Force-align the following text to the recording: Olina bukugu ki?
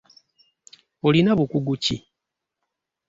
Olina 1.07 1.31
bukugu 1.37 1.73
ki? 1.83 1.97